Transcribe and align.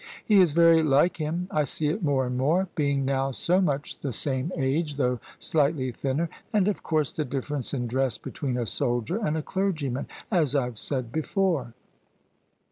He 0.25 0.39
is 0.41 0.53
very 0.53 0.81
like 0.81 1.17
him: 1.17 1.47
I 1.51 1.63
see 1.63 1.87
it 1.89 2.01
more 2.01 2.25
and 2.25 2.35
more: 2.35 2.67
being 2.73 3.05
now 3.05 3.29
so 3.29 3.61
much 3.61 3.99
the 3.99 4.11
same 4.11 4.51
age, 4.57 4.95
though 4.95 5.19
slightly 5.37 5.91
thinner: 5.91 6.27
and 6.51 6.67
of 6.67 6.81
course 6.81 7.11
the 7.11 7.23
difference 7.23 7.71
in 7.71 7.85
dress 7.85 8.17
between 8.17 8.57
a 8.57 8.65
soldier 8.65 9.23
and 9.23 9.37
a 9.37 9.43
clergyman, 9.43 10.07
as 10.31 10.55
IVe 10.55 10.79
said 10.79 11.11
before." 11.11 11.75